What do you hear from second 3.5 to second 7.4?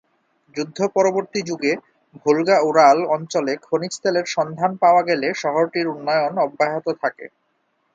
খনিজ তেলের সন্ধান পাওয়া গেলে শহরটির উন্নয়ন অব্যাহত থাকে।